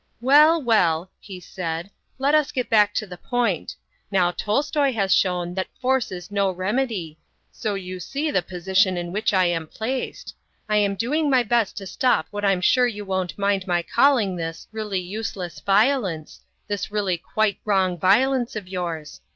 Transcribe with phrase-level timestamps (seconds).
[0.19, 3.75] "Well, well," he said, "let us get back to the point.
[4.09, 7.19] Now Tolstoy has shown that force is no remedy;
[7.51, 10.35] so you see the position in which I am placed.
[10.67, 14.35] I am doing my best to stop what I'm sure you won't mind my calling
[14.35, 19.21] this really useless violence, this really quite wrong violence of yours.